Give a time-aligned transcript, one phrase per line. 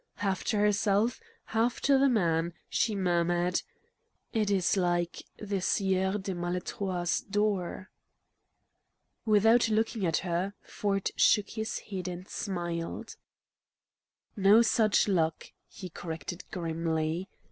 [0.15, 1.19] Half to herself,
[1.53, 3.61] half to the man, she murmured:
[4.33, 7.91] "It is like 'The Sieur de Maletroit's Door."'
[9.27, 13.15] Without looking at her, Ford shook his head and smiled.
[14.35, 17.29] "No such luck," he corrected grimly.